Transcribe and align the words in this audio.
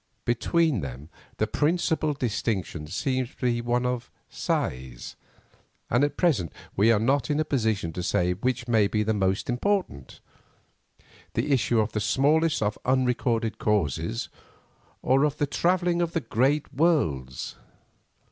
Between 0.25 0.79
them 0.81 1.09
the 1.37 1.45
principal 1.45 2.15
distinction 2.15 2.87
seems 2.87 3.35
to 3.35 3.41
be 3.43 3.61
one 3.61 3.85
of 3.85 4.09
size, 4.29 5.15
and 5.91 6.03
at 6.03 6.17
present 6.17 6.51
we 6.75 6.91
are 6.91 6.97
not 6.97 7.29
in 7.29 7.39
a 7.39 7.45
position 7.45 7.93
to 7.93 8.01
say 8.01 8.31
which 8.33 8.67
may 8.67 8.87
be 8.87 9.03
the 9.03 9.13
most 9.13 9.47
important, 9.47 10.19
the 11.35 11.51
issue 11.51 11.79
of 11.79 11.91
the 11.91 11.99
smallest 11.99 12.63
of 12.63 12.79
unrecorded 12.83 13.59
causes, 13.59 14.29
or 15.03 15.23
of 15.23 15.37
the 15.37 15.45
travelling 15.45 16.01
of 16.01 16.13
the 16.13 16.19
great 16.21 16.73
worlds. 16.73 17.57